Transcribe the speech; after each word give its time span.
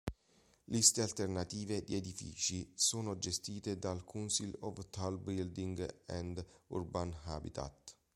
Liste 0.65 1.03
alternative 1.03 1.83
di 1.83 1.93
edifici 1.95 2.71
sono 2.73 3.19
gestite 3.19 3.77
dal 3.77 4.03
Council 4.03 4.51
on 4.61 4.73
Tall 4.89 5.21
Buildings 5.21 5.85
and 6.07 6.43
Urban 6.69 7.15
Habitat. 7.25 7.95